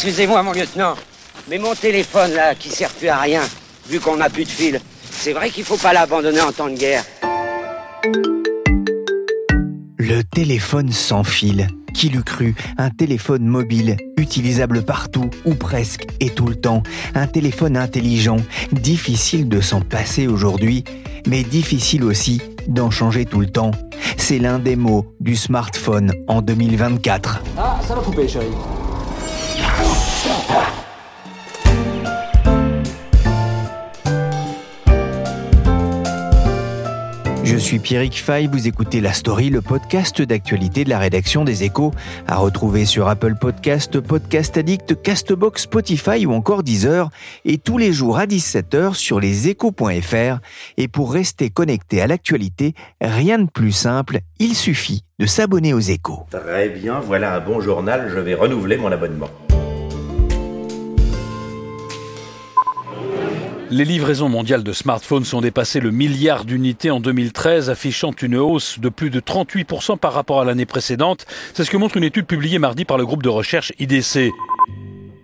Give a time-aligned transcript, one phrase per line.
[0.00, 0.94] Excusez-moi, mon lieutenant,
[1.50, 3.42] mais mon téléphone, là, qui sert plus à rien,
[3.88, 4.80] vu qu'on n'a plus de fil,
[5.10, 7.02] c'est vrai qu'il faut pas l'abandonner en temps de guerre.
[9.98, 11.66] Le téléphone sans fil.
[11.94, 12.54] Qui l'eût cru?
[12.76, 16.84] Un téléphone mobile, utilisable partout, ou presque, et tout le temps.
[17.16, 18.36] Un téléphone intelligent,
[18.70, 20.84] difficile de s'en passer aujourd'hui,
[21.26, 23.72] mais difficile aussi d'en changer tout le temps.
[24.16, 27.42] C'est l'un des mots du smartphone en 2024.
[27.58, 28.46] Ah, ça va couper, chérie.
[37.50, 41.64] Je suis Pierrick Fay, vous écoutez La Story, le podcast d'actualité de la rédaction des
[41.64, 41.92] Échos,
[42.26, 47.08] à retrouver sur Apple Podcast, Podcast Addict, Castbox, Spotify ou encore Deezer,
[47.46, 50.40] et tous les jours à 17h sur leséchos.fr.
[50.76, 55.80] Et pour rester connecté à l'actualité, rien de plus simple, il suffit de s'abonner aux
[55.80, 56.26] Échos.
[56.30, 59.30] Très bien, voilà un bon journal, je vais renouveler mon abonnement.
[63.70, 68.78] Les livraisons mondiales de smartphones sont dépassées le milliard d'unités en 2013, affichant une hausse
[68.78, 71.26] de plus de 38% par rapport à l'année précédente.
[71.52, 74.32] C'est ce que montre une étude publiée mardi par le groupe de recherche IDC.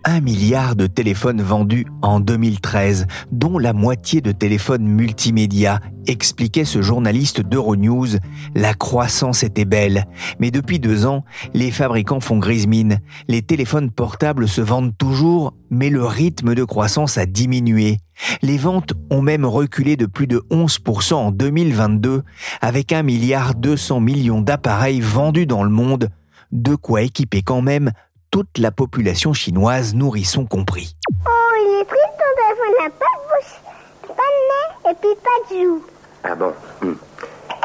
[0.04, 6.82] 1 milliard de téléphones vendus en 2013, dont la moitié de téléphones multimédia, expliquait ce
[6.82, 8.18] journaliste d'Euronews.
[8.54, 10.04] La croissance était belle,
[10.38, 11.24] mais depuis deux ans,
[11.54, 12.98] les fabricants font grise mine.
[13.28, 17.98] Les téléphones portables se vendent toujours, mais le rythme de croissance a diminué.
[18.42, 22.22] Les ventes ont même reculé de plus de 11% en 2022,
[22.60, 26.10] avec 1 milliard 200 millions d'appareils vendus dans le monde,
[26.52, 27.90] de quoi équiper quand même
[28.34, 30.96] toute la population chinoise, nourrisson compris.
[31.08, 35.22] Oh, il est triste, ton téléphone n'a pas de bouche, pas de nez et puis
[35.22, 35.84] pas de joues.
[36.24, 36.52] Ah bon
[36.82, 36.94] hmm.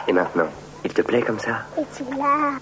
[0.07, 0.45] Et maintenant,
[0.85, 1.65] il te plaît comme ça?
[1.75, 2.59] Et tu l'as.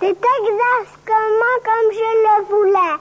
[0.00, 3.00] C'est exactement comme je le voulais.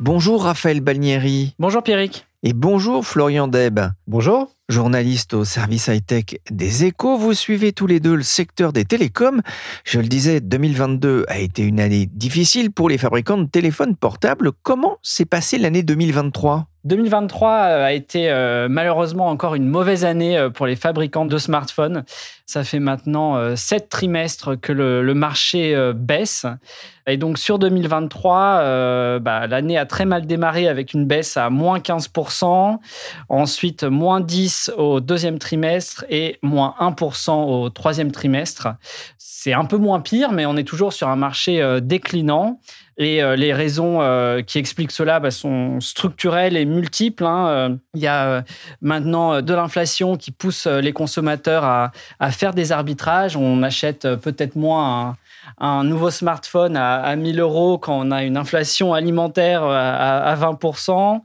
[0.00, 1.54] Bonjour Raphaël Balnieri.
[1.58, 2.26] Bonjour Pierrick.
[2.42, 3.80] Et bonjour Florian Deb.
[4.06, 4.50] Bonjour.
[4.72, 9.42] Journaliste au service high-tech des échos, vous suivez tous les deux le secteur des télécoms.
[9.84, 14.50] Je le disais, 2022 a été une année difficile pour les fabricants de téléphones portables.
[14.62, 20.36] Comment s'est passée l'année 2023 2023 euh, a été euh, malheureusement encore une mauvaise année
[20.36, 22.04] euh, pour les fabricants de smartphones.
[22.46, 26.44] Ça fait maintenant sept trimestres que le, marché baisse.
[27.06, 31.78] Et donc sur 2023, bah, l'année a très mal démarré avec une baisse à moins
[31.78, 32.78] 15%,
[33.30, 38.68] ensuite moins 10% au deuxième trimestre et moins 1% au troisième trimestre.
[39.16, 42.60] C'est un peu moins pire, mais on est toujours sur un marché déclinant.
[42.98, 47.24] Et euh, les raisons euh, qui expliquent cela bah, sont structurelles et multiples.
[47.24, 47.46] Hein.
[47.48, 48.44] Euh, il y a
[48.80, 51.90] maintenant de l'inflation qui pousse les consommateurs à,
[52.30, 53.36] faire des arbitrages.
[53.36, 55.16] On achète peut-être moins
[55.58, 61.20] un, nouveau smartphone à, à, 1000 euros quand on a une inflation alimentaire à 20%.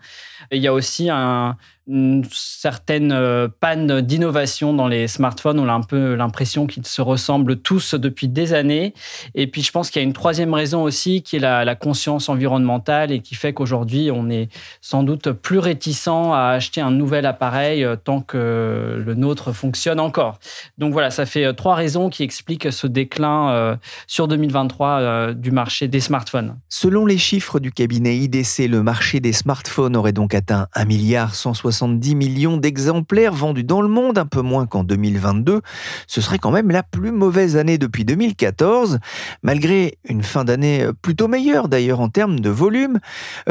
[0.51, 1.57] il y a aussi un,
[1.87, 5.59] une certaine euh, panne d'innovation dans les smartphones.
[5.59, 8.93] On a un peu l'impression qu'ils se ressemblent tous depuis des années.
[9.35, 12.27] Et puis, je pense qu'il y a une troisième raison aussi qui est la, conscience
[12.27, 14.49] environnementale et qui fait qu'aujourd'hui, on est
[14.81, 19.99] sans doute plus réticent à acheter un nouvel appareil euh, tant que le nôtre fonctionne
[19.99, 20.39] encore.
[20.77, 23.77] Donc voilà, ça fait euh, trois raisons qui expliquent ce déclin
[24.07, 26.57] sur 2023 du marché des smartphones.
[26.69, 31.35] Selon les chiffres du cabinet IDC, le marché des smartphones aurait donc atteint 1 milliard
[31.35, 35.61] 160 70 millions d'exemplaires vendus dans le monde, un peu moins qu'en 2022.
[36.07, 38.97] Ce serait quand même la plus mauvaise année depuis 2014,
[39.43, 42.99] malgré une fin d'année plutôt meilleure d'ailleurs en termes de volume.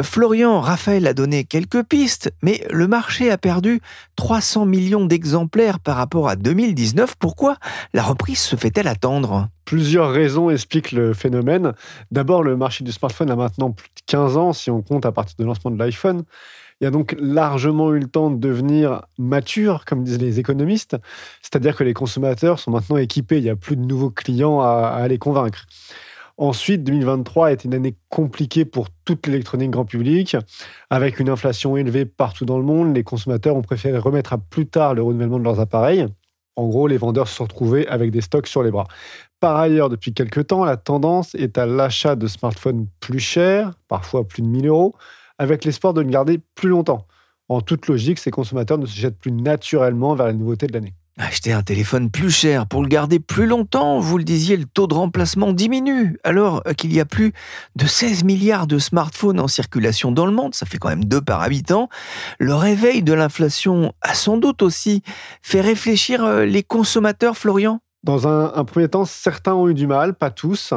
[0.02, 3.80] Florian Raphaël a donné quelques pistes, mais le marché a perdu
[4.16, 7.14] 300 millions d'exemplaires par rapport à 2019.
[7.20, 7.56] Pourquoi
[7.94, 9.48] la reprise se fait-elle attendre?
[9.64, 11.74] Plusieurs raisons expliquent le phénomène.
[12.10, 15.12] D'abord, le marché du smartphone a maintenant plus de 15 ans si on compte à
[15.12, 16.24] partir du lancement de l'iPhone.
[16.80, 20.96] Il a donc largement eu le temps de devenir mature, comme disent les économistes.
[21.40, 23.38] C'est-à-dire que les consommateurs sont maintenant équipés.
[23.38, 25.64] Il n'y a plus de nouveaux clients à, les convaincre.
[26.36, 30.36] Ensuite, 2023 a été une année compliquée pour toute l'électronique grand public.
[30.90, 34.66] Avec une inflation élevée partout dans le monde, les consommateurs ont préféré remettre à plus
[34.66, 36.06] tard le renouvellement de leurs appareils.
[36.56, 38.86] En gros, les vendeurs se sont retrouvés avec des stocks sur les bras.
[39.40, 44.26] Par ailleurs, depuis quelques temps, la tendance est à l'achat de smartphones plus chers, parfois
[44.26, 44.94] plus de 1000 euros,
[45.38, 47.06] avec l'espoir de le garder plus longtemps.
[47.48, 50.94] En toute logique, ces consommateurs ne se jettent plus naturellement vers les nouveautés de l'année.
[51.18, 54.86] Acheter un téléphone plus cher pour le garder plus longtemps, vous le disiez, le taux
[54.86, 56.18] de remplacement diminue.
[56.24, 57.32] Alors qu'il y a plus
[57.74, 61.22] de 16 milliards de smartphones en circulation dans le monde, ça fait quand même deux
[61.22, 61.88] par habitant,
[62.38, 65.02] le réveil de l'inflation a sans doute aussi
[65.40, 67.80] fait réfléchir euh, les consommateurs, Florian?
[68.06, 70.72] Dans un, premier temps, certains ont eu du mal, pas tous.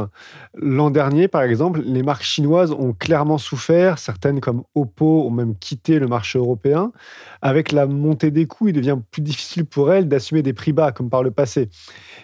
[0.55, 3.99] L'an dernier, par exemple, les marques chinoises ont clairement souffert.
[3.99, 6.91] Certaines, comme Oppo, ont même quitté le marché européen.
[7.43, 10.91] Avec la montée des coûts, il devient plus difficile pour elles d'assumer des prix bas,
[10.91, 11.69] comme par le passé.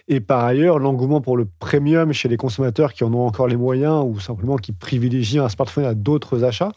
[0.07, 3.57] Et par ailleurs, l'engouement pour le premium chez les consommateurs qui en ont encore les
[3.57, 6.71] moyens ou simplement qui privilégient un smartphone à d'autres achats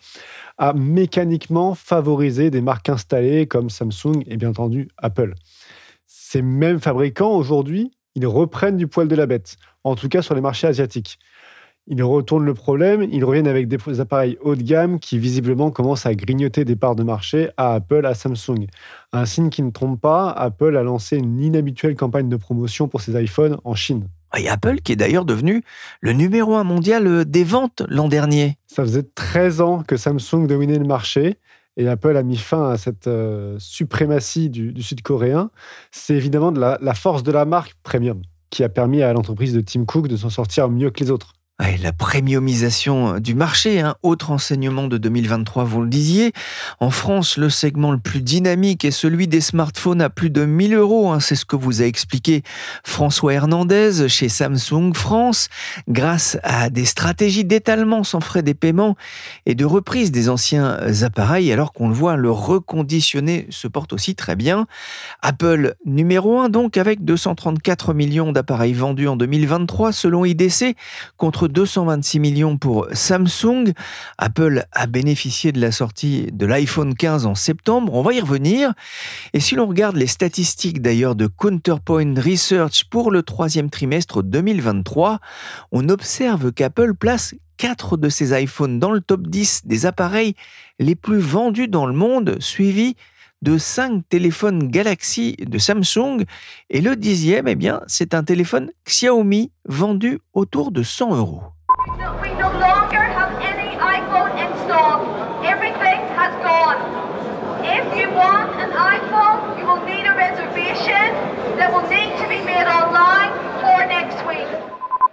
[0.59, 5.35] a mécaniquement favorisé des marques installées comme Samsung et bien entendu Apple.
[6.07, 10.35] Ces mêmes fabricants aujourd'hui ils reprennent du poil de la bête, en tout cas sur
[10.35, 11.19] les marchés asiatiques.
[11.87, 16.05] Ils retournent le problème, ils reviennent avec des appareils haut de gamme qui visiblement commencent
[16.05, 18.67] à grignoter des parts de marché à Apple, à Samsung.
[19.12, 23.00] Un signe qui ne trompe pas, Apple a lancé une inhabituelle campagne de promotion pour
[23.00, 24.09] ses iPhones en Chine.
[24.37, 25.62] Et Apple qui est d'ailleurs devenu
[26.03, 28.59] le numéro un mondial euh, des ventes l'an dernier.
[28.67, 31.38] Ça faisait 13 ans que Samsung dominait le marché
[31.79, 35.51] et Apple a mis fin à cette euh, suprématie du, sud-coréen,
[35.93, 38.21] c'est évidemment de la, force de la marque premium
[38.51, 41.35] qui a permis à l'entreprise de Tim Cook de s'en sortir mieux que les autres
[41.82, 46.32] la premiumisation du marché, un autre enseignement de 2023, vous le disiez.
[46.78, 50.75] En France, le segment le plus dynamique est celui des smartphones à plus de 1000
[50.75, 51.10] euros.
[51.10, 51.20] Hein.
[51.20, 52.43] C'est ce que vous a expliqué
[52.84, 55.49] François Hernandez chez Samsung France.
[55.88, 58.96] Grâce à des stratégies d'étalement sans frais des paiements
[59.44, 64.14] et de reprise des anciens appareils, alors qu'on le voit, le reconditionné se porte aussi
[64.14, 64.66] très bien.
[65.22, 70.76] Apple numéro 1 donc avec 234 millions d'appareils vendus en 2023 selon IDC
[71.16, 73.73] contre 226 millions pour Samsung.
[74.19, 77.95] Apple a bénéficié de la sortie de l'iPhone 15 en septembre.
[77.95, 78.73] On va y revenir.
[79.33, 85.19] Et si l'on regarde les statistiques d'ailleurs de Counterpoint Research pour le troisième trimestre 2023,
[85.73, 90.35] on observe qu'Apple place 4 de ses iPhones dans le top 10 des appareils
[90.79, 92.94] les plus vendus dans le monde, suivi
[93.43, 96.25] de 5 téléphones Galaxy de Samsung
[96.70, 101.43] et le dixième, eh bien, c'est un téléphone Xiaomi vendu autour de 100 euros.
[111.58, 113.18] That will need to be made online.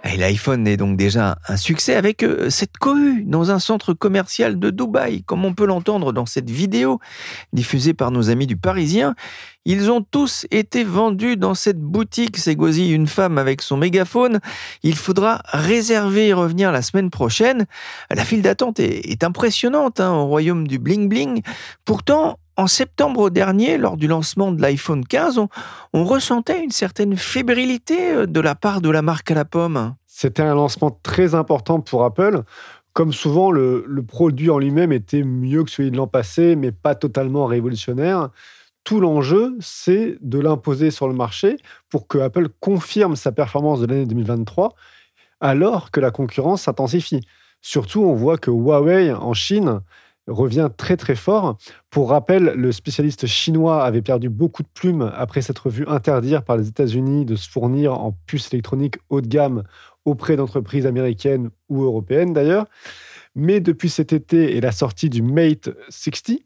[0.04, 4.58] Et l'iPhone est donc déjà un succès avec euh, cette cohue dans un centre commercial
[4.58, 7.00] de Dubaï, comme on peut l'entendre dans cette vidéo
[7.52, 9.14] diffusée par nos amis du Parisien.
[9.64, 14.38] Ils ont tous été vendus dans cette boutique, s'égosille une femme avec son mégaphone.
[14.84, 17.66] Il faudra réserver et revenir la semaine prochaine.
[18.10, 21.42] La file d'attente est, impressionnante hein, au royaume du bling bling.
[21.84, 25.38] Pourtant, en septembre dernier, lors du lancement de l'iPhone 15,
[25.92, 29.94] on, ressentait une certaine fébrilité euh, de la part de la marque à la pomme.
[30.06, 32.42] C'était un lancement très important pour Apple.
[32.92, 36.94] Comme souvent, le, produit en lui-même était mieux que celui de l'an passé, mais pas
[36.94, 38.30] totalement révolutionnaire.
[38.84, 41.58] Tout l'enjeu, c'est de l'imposer sur le marché
[41.90, 44.74] pour que Apple confirme sa performance de l'année 2023,
[45.40, 47.20] alors que la concurrence s'intensifie.
[47.60, 49.80] Surtout, on voit que Huawei en Chine
[50.26, 51.58] revient très très fort.
[51.90, 56.56] Pour rappel, le spécialiste chinois avait perdu beaucoup de plumes après s'être vu interdire par
[56.56, 59.64] les États-Unis de se fournir en puces électroniques haut de gamme
[60.04, 62.66] auprès d'entreprises américaines ou européennes d'ailleurs.
[63.34, 66.38] Mais depuis cet été et la sortie du Mate 60,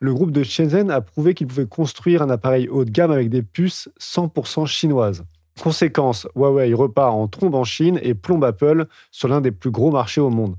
[0.00, 3.28] le groupe de Shenzhen a prouvé qu'il pouvait construire un appareil haut de gamme avec
[3.28, 5.24] des puces 100% chinoises.
[5.60, 9.90] Conséquence, Huawei repart en trombe en Chine et plombe Apple sur l'un des plus gros
[9.90, 10.54] marchés au monde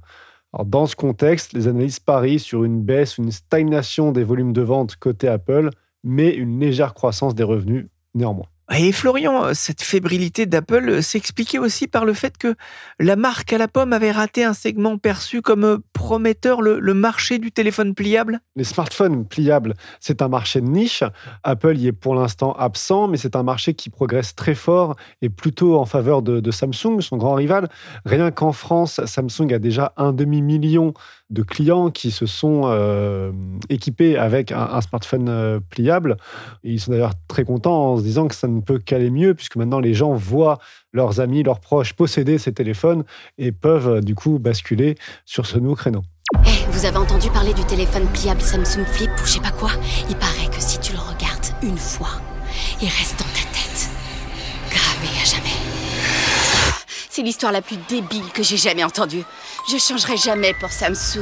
[0.65, 4.95] dans ce contexte, les analystes parient sur une baisse, une stagnation des volumes de vente
[4.95, 5.69] côté Apple,
[6.03, 8.47] mais une légère croissance des revenus néanmoins.
[8.77, 12.55] Et Florian, cette fébrilité d'Apple s'expliquait aussi par le fait que
[12.99, 17.51] la marque à la pomme avait raté un segment perçu comme prometteur, le, marché du
[17.51, 21.03] téléphone pliable Les smartphones pliables, c'est un marché de niche.
[21.43, 25.29] Apple y est pour l'instant absent, mais c'est un marché qui progresse très fort et
[25.29, 27.69] plutôt en faveur de, de Samsung, son grand rival.
[28.05, 30.93] Rien qu'en France, Samsung a déjà un demi-million
[31.29, 33.31] de clients qui se sont euh,
[33.69, 36.17] équipés avec un, smartphone euh, pliable.
[36.63, 39.55] ils sont d'ailleurs très contents en se disant que ça ne peut qu'aller mieux, puisque
[39.55, 40.57] maintenant les gens voient
[40.91, 43.03] leurs amis, leurs proches posséder ces téléphones
[43.37, 44.95] et peuvent euh, du coup basculer
[45.25, 46.01] sur ce nouveau créneau.
[46.45, 49.71] Eh, vous avez entendu parler du téléphone pliable Samsung Flip ou je sais pas quoi?
[50.09, 52.21] Il paraît que si tu le regardes une fois,
[52.81, 53.28] il reste dans
[57.19, 59.23] C'est l'histoire la plus débile que j'ai jamais entendue.
[59.69, 61.19] Je changerai jamais pour Samsung.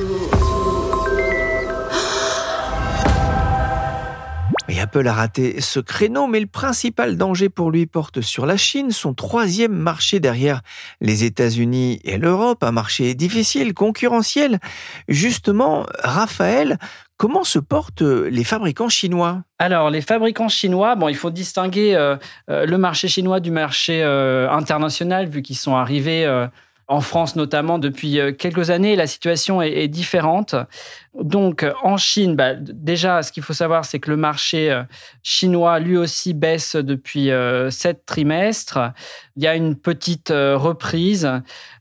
[4.69, 8.57] Et Apple a raté ce créneau, mais le principal danger pour lui porte sur la
[8.57, 10.61] Chine, son troisième marché derrière
[11.01, 14.59] les États-Unis et l'Europe, un marché difficile, concurrentiel.
[15.07, 16.77] Justement, Raphaël,
[17.17, 19.43] comment se portent les fabricants chinois?
[19.59, 22.15] Alors, les fabricants chinois, bon, il faut distinguer euh,
[22.49, 26.27] euh, le marché chinois du marché euh, international, vu qu'ils sont arrivés
[26.87, 28.95] en France notamment depuis quelques années.
[28.95, 30.55] La situation est différente.
[31.19, 34.83] Donc, en Chine, bah, déjà, ce qu'il faut savoir, c'est que le marché euh,
[35.23, 38.79] chinois, lui aussi, baisse depuis euh, sept trimestres.
[39.35, 41.29] Il y a une petite euh, reprise,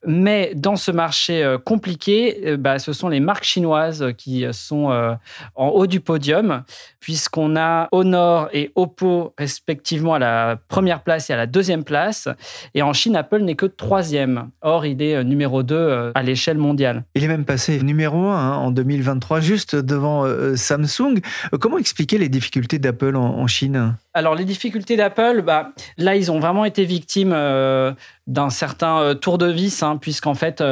[0.07, 5.17] mais dans ce marché compliqué, bah, ce sont les marques chinoises qui sont
[5.55, 6.63] en haut du podium,
[7.01, 12.29] puisqu'on a Honor et Oppo, respectivement, à la première place et à la deuxième place.
[12.75, 14.51] Et en Chine, Apple n'est que troisième.
[14.61, 17.05] Or, il est numéro 2 à l'échelle mondiale.
[17.15, 21.21] Il est même passé numéro 1 hein, en 2023 juste devant euh, Samsung.
[21.53, 23.97] Euh, comment expliquer les difficultés d'Apple en, Chine?
[24.15, 27.93] Alors les difficultés d'Apple, bah, là ils ont vraiment été victimes euh,
[28.27, 30.63] d'un certain tour de vis, hein, puisqu'en fait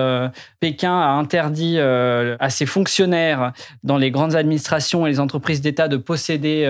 [0.61, 5.97] Pékin a interdit à ses fonctionnaires dans les grandes administrations et les entreprises d'État de
[5.97, 6.67] posséder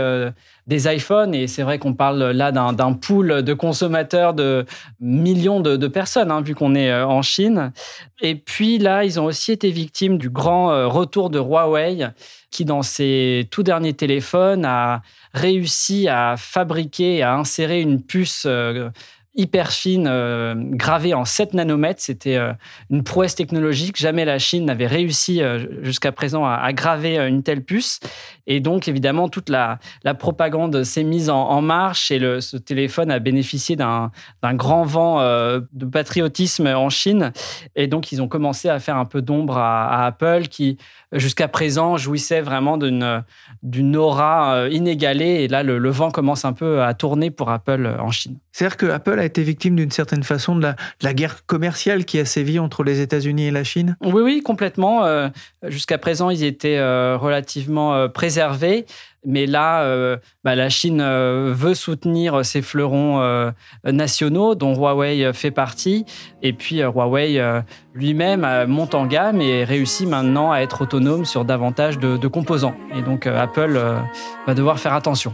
[0.67, 1.35] des iPhones.
[1.35, 4.65] Et c'est vrai qu'on parle là d'un pool de consommateurs de
[5.01, 7.73] millions de, personnes, hein, vu qu'on est euh, en Chine.
[8.21, 12.09] Et puis là, ils ont aussi été victimes du grand euh, retour de Huawei,
[12.51, 15.03] qui dans ses tout derniers téléphones a
[15.35, 18.91] réussi à fabriquer, à insérer une puce euh,
[19.37, 22.01] hyper fine, euh, gravée en 7 nanomètres.
[22.01, 22.53] C'était euh,
[22.91, 23.97] une prouesse technologique.
[23.97, 28.01] Jamais la Chine n'avait réussi euh, jusqu'à présent à, graver une telle puce.
[28.47, 29.79] Et donc, évidemment, toute la,
[30.19, 34.11] propagande s'est mise en, marche et ce téléphone a bénéficié d'un
[34.43, 37.33] grand vent de patriotisme en Chine.
[37.75, 40.77] Et donc, ils ont commencé à faire un peu d'ombre à, Apple qui,
[41.13, 45.45] jusqu'à présent, jouissait vraiment d'une aura inégalée.
[45.45, 48.39] Et là, le, le vent commence un peu à tourner pour Apple en Chine.
[48.53, 52.25] C'est-à-dire que Apple été victime d'une certaine façon de la, la, guerre commerciale qui a
[52.25, 53.97] sévi entre les États-Unis et la Chine?
[54.03, 55.05] Oui, oui, complètement.
[55.05, 55.29] Euh,
[55.63, 58.87] jusqu'à présent, ils étaient euh, relativement euh, préservés.
[59.27, 66.05] Mais là, bah, la Chine veut soutenir ses fleurons nationaux, dont Huawei fait partie.
[66.43, 67.41] Et puis, Huawei
[67.95, 72.75] lui-même monte en gamme et réussit maintenant à être autonome sur davantage de, de composants.
[72.95, 73.81] Et donc, Apple
[74.47, 75.33] va devoir faire attention.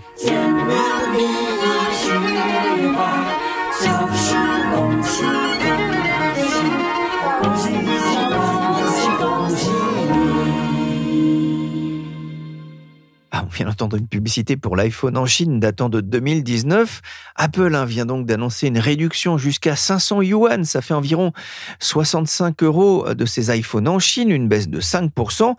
[13.52, 17.00] Vient d'entendre une publicité pour l'iPhone en Chine datant de 2019.
[17.37, 21.33] Apple hein, vient donc d'annoncer une réduction jusqu'à 500 yuan, ça fait environ
[21.80, 25.54] 65 euros de ces iPhones en Chine, une baisse de 5%.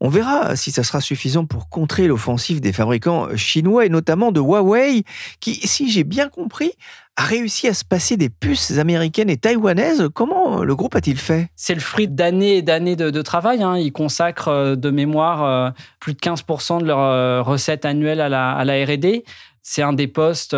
[0.00, 4.40] On verra si ça sera suffisant pour contrer l'offensive des fabricants chinois et notamment de
[4.40, 5.04] Huawei,
[5.40, 6.72] qui, si j'ai bien compris,
[7.16, 10.08] a réussi à se passer des puces américaines et taïwanaises.
[10.14, 11.48] Comment le groupe a-t-il fait?
[11.56, 13.62] C'est le fruit d'années et d'années de, travail.
[13.62, 13.76] Hein.
[13.76, 18.28] Ils consacrent euh, de mémoire euh, plus de 15% de leurs euh, recettes annuelles à
[18.28, 19.24] la, à la R&D.
[19.62, 20.56] C'est un des postes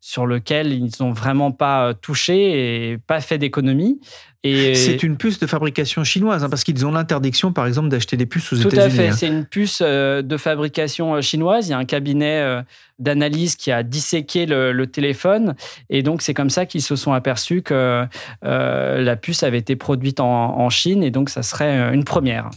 [0.00, 4.00] sur lequel ils n'ont vraiment pas touché et pas fait d'économie.
[4.44, 8.26] C'est une puce de fabrication chinoise, hein, parce qu'ils ont l'interdiction, par exemple, d'acheter des
[8.26, 8.74] puces aux États-Unis.
[8.74, 9.12] Tout à fait, hein.
[9.12, 11.68] c'est une puce euh, de fabrication euh, chinoise.
[11.68, 12.60] Il y a un cabinet euh,
[12.98, 15.54] d'analyse qui a disséqué le, téléphone,
[15.90, 18.04] et donc c'est comme ça qu'ils se sont aperçus que
[18.42, 22.50] la puce avait été produite en, Chine, et donc ça serait une première.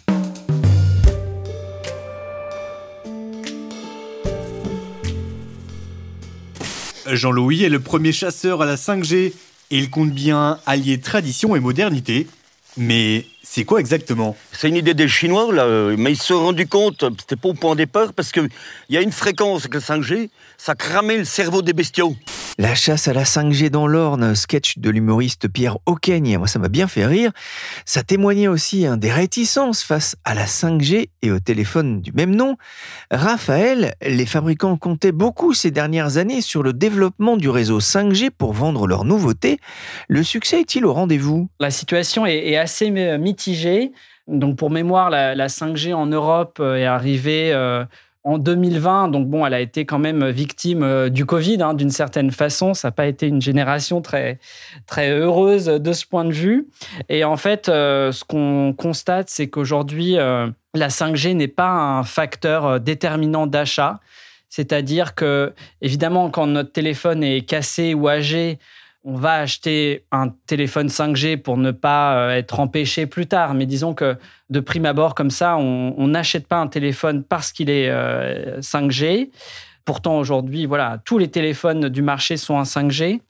[7.11, 9.33] Jean-Louis est le premier chasseur à la 5G
[9.71, 12.27] il compte bien allier tradition et modernité.
[12.77, 14.35] Mais c'est quoi exactement?
[14.51, 17.53] C'est une idée des Chinois, là, mais ils se sont rendus compte, c'était pas au
[17.53, 18.49] point de départ, parce qu'il
[18.89, 22.15] y a une fréquence avec le 5G, ça cramait le cerveau des bestiaux.
[22.57, 26.69] La chasse à la 5G dans l'Orne, sketch de l'humoriste Pierre Auquaigne, moi ça m'a
[26.69, 27.31] bien fait rire.
[27.85, 32.33] Ça témoignait aussi hein, des réticences face à la 5G et au téléphone du même
[32.33, 32.55] nom.
[33.11, 38.53] Raphaël, les fabricants comptaient beaucoup ces dernières années sur le développement du réseau 5G pour
[38.53, 39.59] vendre leurs nouveautés.
[40.07, 41.49] Le succès est-il au rendez-vous?
[41.59, 42.89] La situation est assez
[44.27, 47.85] donc pour mémoire, la, 5G en Europe euh, est arrivée euh,
[48.23, 49.09] en 2020.
[49.09, 52.73] Donc bon, elle a été quand même victime euh, du Covid hein, d'une certaine façon.
[52.73, 54.39] Ça n'a pas été une génération très,
[54.87, 56.67] très heureuse de ce point de vue.
[57.07, 63.45] Et en fait, ce qu'on constate, c'est qu'aujourd'hui, la 5G n'est pas un facteur déterminant
[63.45, 63.99] d'achat.
[64.49, 68.57] C'est-à-dire que, évidemment, quand notre téléphone est cassé ou âgé,
[69.05, 73.53] on va acheter un téléphone 5G pour ne pas euh, être empêché plus tard.
[73.53, 74.17] Mais disons que
[74.49, 77.89] de prime abord, comme ça, on n'achète pas un téléphone parce qu'il est
[78.59, 79.29] 5G.
[79.85, 83.21] Pourtant, aujourd'hui, voilà, tous les téléphones du marché sont en 5G.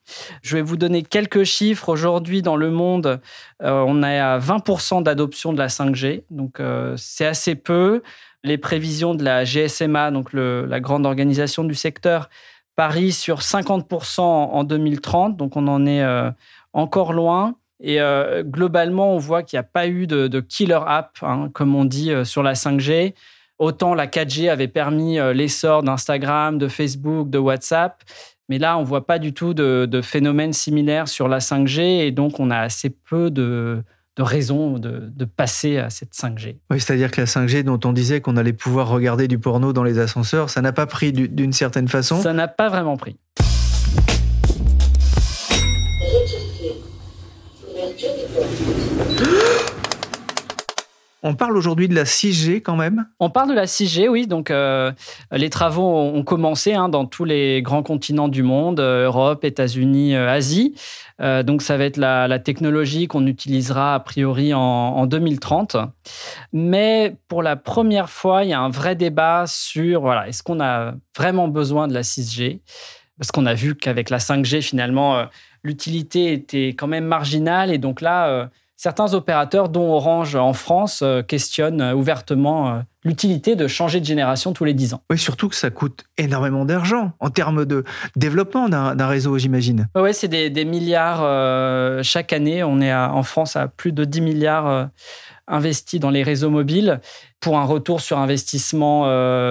[0.42, 1.90] Je vais vous donner quelques chiffres.
[1.90, 3.20] Aujourd'hui, dans le monde,
[3.62, 6.24] euh, on est à 20% d'adoption de la 5G.
[6.30, 8.02] Donc, euh, c'est assez peu.
[8.46, 12.30] Les prévisions de la GSMA, donc la grande organisation du secteur,
[12.76, 15.38] parient sur 50% en 2030.
[15.38, 16.30] Donc, on en est euh,
[16.74, 17.56] encore loin.
[17.82, 18.00] Et
[18.44, 22.12] globalement, on voit qu'il n'y a pas eu de, killer app, hein, comme on dit,
[22.24, 23.14] sur la 5G.
[23.58, 28.04] Autant la 4G avait permis euh, l'essor d'Instagram, de Facebook, de WhatsApp,
[28.50, 32.12] mais là, on ne voit pas du tout de, phénomène similaire sur la 5G et
[32.12, 33.82] donc on a assez peu de,
[34.18, 36.58] de, de, passer à cette 5G.
[36.72, 39.84] Oui, c'est-à-dire que la 5G dont on disait qu'on allait pouvoir regarder du porno dans
[39.84, 43.18] les ascenseurs, ça n'a pas pris d'une certaine façon Ça n'a pas vraiment pris.
[51.28, 54.28] On parle aujourd'hui de la 6G quand même On parle de la 6G, oui.
[54.28, 54.92] Donc, euh,
[55.32, 60.16] les travaux ont commencé hein, dans tous les grands continents du monde, euh, Europe, États-Unis,
[60.16, 60.76] euh, Asie.
[61.20, 65.78] donc, ça va être la, technologie qu'on utilisera a priori en, 2030.
[66.54, 70.60] Mais pour la première fois, il y a un vrai débat sur voilà, est-ce qu'on
[70.60, 72.60] a vraiment besoin de la 6G
[73.18, 75.26] Parce qu'on a vu qu'avec la 5G, finalement,
[75.64, 77.72] l'utilité était quand même marginale.
[77.72, 83.56] Et donc là, certains opérateurs, dont Orange en France, euh, questionnent euh, ouvertement euh, l'utilité
[83.56, 85.02] de changer de génération tous les 10 ans.
[85.10, 87.84] Oui, surtout que ça coûte énormément d'argent en termes de
[88.16, 89.88] développement d'un réseau, j'imagine.
[89.96, 91.22] Oui, c'est des, milliards
[92.04, 92.64] chaque année.
[92.64, 94.90] On est en France à plus de 10 milliards
[95.48, 97.00] investis dans les réseaux mobiles
[97.40, 99.06] pour un retour sur investissement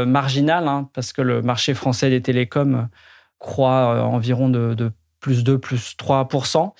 [0.04, 2.88] marginal, hein, parce que le marché français des télécoms
[3.38, 4.90] croît environ de, de
[5.24, 6.72] plus 2, plus 3%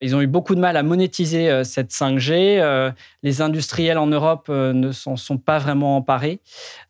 [0.00, 2.58] Ils ont eu beaucoup de mal à monétiser euh, cette 5G.
[2.58, 2.90] Euh,
[3.22, 6.40] les industriels en Europe euh, ne s'en sont pas vraiment emparés.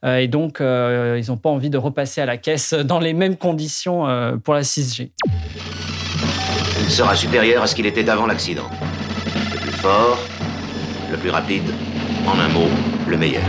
[0.07, 4.07] Et donc, ils n'ont pas envie de repasser à la caisse dans les mêmes conditions
[4.43, 5.11] pour la 6G.
[6.81, 8.71] Il sera supérieur à ce qu'il était avant l'accident.
[9.53, 10.19] Le plus fort,
[11.11, 11.75] le plus rapide,
[12.27, 12.71] en un mot,
[13.07, 13.43] le meilleur.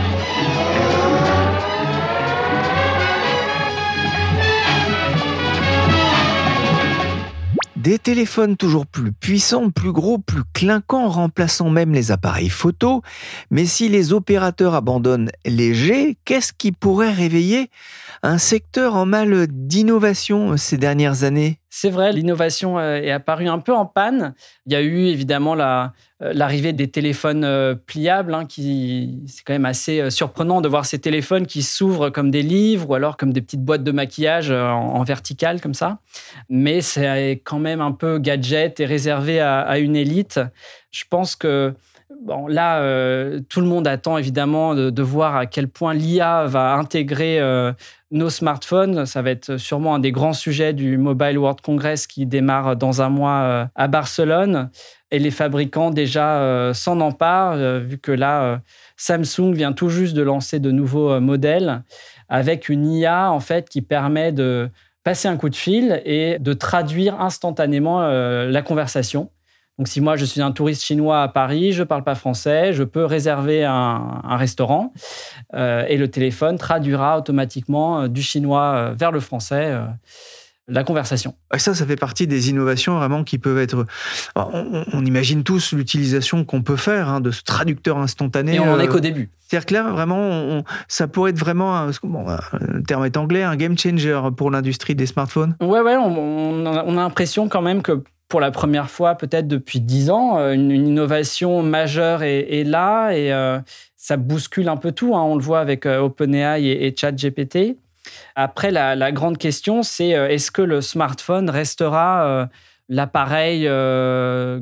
[7.84, 13.02] Des téléphones toujours plus puissants, plus gros, plus clinquants, remplaçant même les appareils photo.
[13.50, 17.68] Mais si les opérateurs abandonnent les G, qu'est-ce qui pourrait réveiller
[18.22, 21.60] un secteur en mal d'innovation ces dernières années?
[21.76, 24.34] C'est vrai, l'innovation euh, est apparue un peu en panne.
[24.64, 25.88] Il y a eu évidemment euh,
[26.20, 31.00] l'arrivée des téléphones euh, pliables, hein, qui c'est quand même assez surprenant de voir ces
[31.00, 35.02] téléphones qui s'ouvrent comme des livres ou alors comme des petites boîtes de maquillage en,
[35.02, 35.98] vertical comme ça.
[36.48, 40.38] Mais c'est quand même un peu gadget et réservé à une élite.
[40.92, 41.74] Je pense que
[42.24, 46.72] Bon, là, euh, tout le monde attend évidemment de, voir à quel point l'IA va
[46.72, 47.70] intégrer euh,
[48.10, 49.04] nos smartphones.
[49.04, 53.02] Ça va être sûrement un des grands sujets du Mobile World Congress qui démarre dans
[53.02, 54.70] un mois euh, à Barcelone.
[55.10, 58.60] Et les fabricants déjà s'en emparent, vu que là,
[58.96, 61.84] Samsung vient tout juste de lancer de nouveaux modèles
[62.28, 64.70] avec une IA en fait qui permet de
[65.04, 69.30] passer un coup de fil et de traduire instantanément la conversation.
[69.78, 72.72] Donc, si moi, je suis un touriste chinois à Paris, je ne parle pas français,
[72.72, 74.92] je peux réserver un, restaurant
[75.54, 79.76] euh, et le téléphone traduira automatiquement euh, du chinois euh, vers le français
[80.66, 81.34] la conversation.
[81.58, 83.84] Ça, ça fait partie des innovations vraiment qui peuvent être.
[84.34, 88.54] On, imagine tous l'utilisation qu'on peut faire hein, de ce traducteur instantané.
[88.54, 89.28] Et on n'en est qu'au début.
[89.40, 92.24] C'est-à-dire que là, vraiment, ça pourrait être vraiment, bon,
[92.60, 95.54] le terme est anglais, un game changer pour l'industrie des smartphones.
[95.60, 98.02] Ouais, ouais, on a l'impression quand même que
[98.34, 100.38] pour la première fois peut-être depuis dix ans.
[100.38, 103.60] Euh, une, innovation majeure est, là et euh,
[103.96, 105.14] ça bouscule un peu tout.
[105.14, 105.22] Hein.
[105.22, 107.76] On le voit avec euh, OpenAI et, ChatGPT.
[108.34, 112.48] Après, la, grande question, c'est est-ce que le smartphone restera
[112.88, 113.68] l'appareil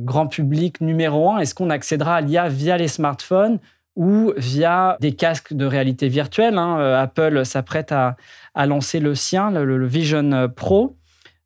[0.04, 1.38] grand public numéro un?
[1.38, 3.58] Est-ce qu'on accédera à l'IA via les smartphones
[3.96, 6.76] ou via des casques de réalité virtuelle hein?
[6.94, 8.16] Apple s'apprête à,
[8.66, 10.94] lancer le sien, le Vision Pro.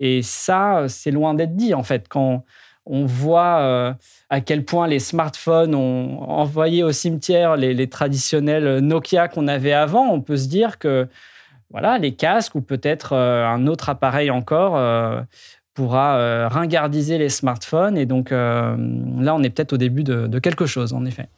[0.01, 2.07] Et ça, c'est loin d'être dit, en fait.
[2.09, 2.45] Quand
[2.87, 3.93] on voit euh,
[4.31, 10.09] à quel point les smartphones ont envoyé au cimetière les, traditionnels Nokia qu'on avait avant,
[10.09, 11.09] on peut se dire que
[11.71, 15.21] voilà, les casques ou peut-être euh, un autre appareil encore euh,
[15.75, 17.99] pourra ringardiser les smartphones.
[17.99, 21.29] Et donc là, on est peut-être au début de quelque chose, en effet.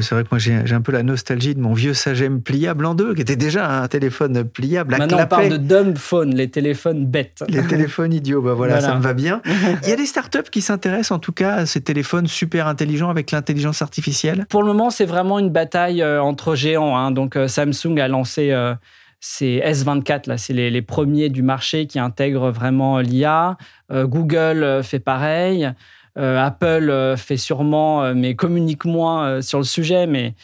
[0.00, 2.94] C'est vrai que moi j'ai un peu la nostalgie de mon vieux Sagem pliable en
[2.94, 5.36] deux, qui était déjà un téléphone pliable à Maintenant, on clapet.
[5.36, 7.42] parle de dumb phone, les téléphones bêtes.
[7.48, 8.88] Les téléphones idiots, bah voilà, Voilà.
[8.88, 9.40] ça me va bien.
[9.84, 13.10] Il y a des startups qui s'intéressent en tout cas à ces téléphones super intelligents
[13.10, 14.46] avec l'intelligence artificielle.
[14.48, 16.96] Pour le moment, c'est vraiment une bataille euh, entre géants.
[16.96, 17.10] hein.
[17.10, 18.74] Donc, euh, Samsung a lancé euh,
[19.20, 23.58] ses S24, là, c'est les, les premiers du marché qui intègrent vraiment l'IA.
[23.92, 25.70] Euh, Google euh, fait pareil.
[26.18, 30.34] Euh, Apple euh, fait sûrement, euh, mais communique moins sur le sujet, mais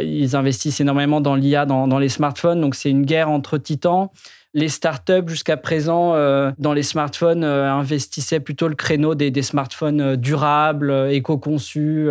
[0.00, 2.60] ils investissent énormément dans l'IA, dans, les smartphones.
[2.60, 4.10] Donc, c'est une guerre entre titans.
[4.54, 6.14] Les startups, jusqu'à présent,
[6.56, 12.08] dans les smartphones, investissaient plutôt le créneau des, smartphones durables, éco-conçus.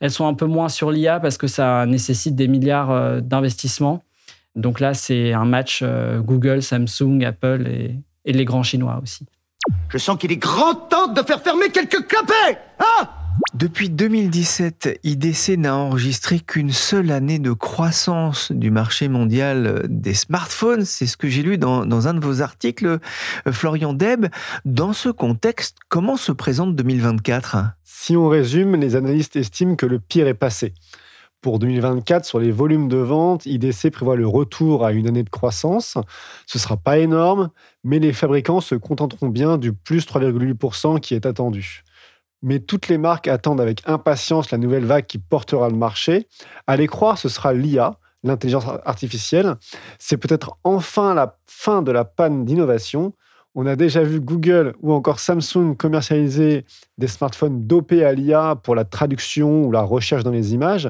[0.00, 4.02] elles sont un peu moins sur l'IA parce que ça nécessite des milliards d'investissements.
[4.54, 5.82] Donc là, c'est un match
[6.18, 7.66] Google, Samsung, Apple
[8.26, 9.24] et les grands chinois aussi.
[9.90, 13.08] Je sens qu'il est grand temps de faire fermer quelques clapets Hein
[13.54, 20.84] Depuis 2017, IDC n'a enregistré qu'une seule année de croissance du marché mondial des smartphones.
[20.84, 22.86] C'est ce que j'ai lu dans, dans un de vos articles,
[23.46, 24.26] euh, Florian Deb.
[24.64, 29.98] Dans ce contexte, comment se présente 2024 Si on résume, les analystes estiment que le
[29.98, 30.74] pire est passé.
[31.40, 35.30] Pour 2024, sur les volumes de vente, IDC prévoit le retour à une année de
[35.30, 35.96] croissance.
[36.46, 37.50] Ce ne sera pas énorme,
[37.84, 41.84] mais les fabricants se contenteront bien du plus 3,8% qui est attendu.
[42.42, 46.26] Mais toutes les marques attendent avec impatience la nouvelle vague qui portera le marché.
[46.66, 49.54] À les croire, ce sera l'IA, l'intelligence artificielle.
[50.00, 53.12] C'est peut-être enfin la fin de la panne d'innovation.
[53.54, 56.64] On a déjà vu Google ou encore Samsung commercialiser
[56.96, 60.88] des smartphones dopés à l'IA pour la traduction ou la recherche dans les images.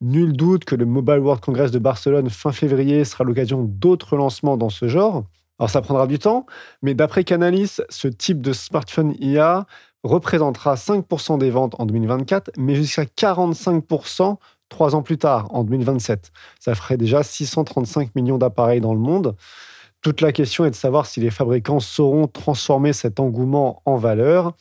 [0.00, 4.56] Nul doute que le Mobile World Congress de Barcelone fin février sera l'occasion d'autres lancements
[4.56, 5.24] dans ce genre.
[5.58, 6.44] Alors ça prendra du temps,
[6.82, 9.66] mais d'après Canalis, ce type de smartphone IA
[10.04, 14.36] représentera 5% des ventes en 2024, mais jusqu'à 45%
[14.68, 16.32] trois ans plus tard, en 2027.
[16.60, 19.36] Ça ferait déjà 635 millions d'appareils dans le monde.
[20.02, 24.52] Toute la question est de savoir si les fabricants sauront transformer cet engouement en valeur.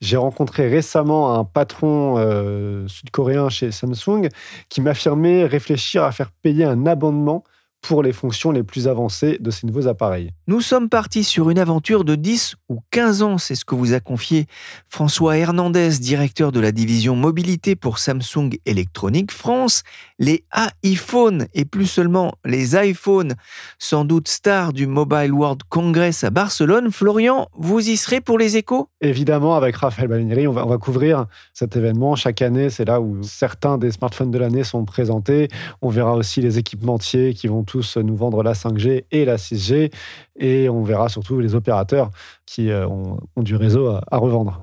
[0.00, 4.28] J'ai rencontré récemment un patron euh, sud-coréen chez Samsung
[4.70, 7.44] qui m'affirmait réfléchir à faire payer un abonnement
[7.86, 10.30] pour les fonctions les plus avancées de ces nouveaux appareils.
[10.46, 13.92] Nous sommes partis sur une aventure de 10 ou 15 ans, c'est ce que vous
[13.92, 14.46] a confié
[14.88, 19.82] François Hernandez, directeur de la division mobilité pour Samsung Electronics France.
[20.18, 20.44] Les
[20.82, 23.34] iPhones et plus seulement les iPhones,
[23.78, 26.90] sans doute stars du Mobile World Congress à Barcelone.
[26.90, 28.88] Florian, vous y serez pour les échos?
[29.02, 32.16] Évidemment, avec Raphaël Balinieri, on va, on va couvrir cet événement.
[32.16, 35.48] Chaque année, c'est là où certains des smartphones de l'année sont présentés.
[35.82, 39.90] On verra aussi les équipementiers qui vont tous nous vendre la 5G et la 6G.
[40.38, 42.12] Et on verra surtout les opérateurs
[42.46, 44.62] qui euh, ont, du réseau à, à revendre.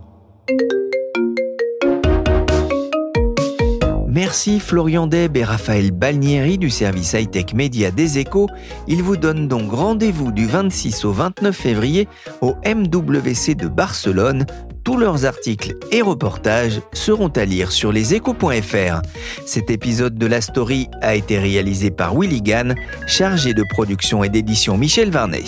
[4.08, 8.47] Merci Florian Deb et Raphaël Balnieri du service high-tech média des échos.
[8.88, 12.08] Ils vous donnent donc rendez-vous du 26 au 29 février
[12.39, 14.45] au MWC de Barcelone.
[14.84, 19.02] Tous leurs articles et reportages seront à lire sur leséchos.fr.
[19.46, 22.76] Cet épisode de la story a été réalisé par Willy Gann,
[23.08, 25.44] chargé de production et d'édition Michel Varnet.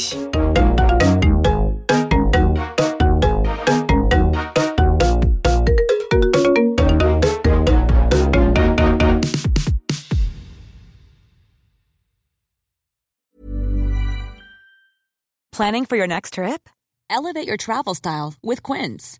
[15.51, 16.67] Planning for your next trip?
[17.11, 19.19] Elevate your travel style with Quince.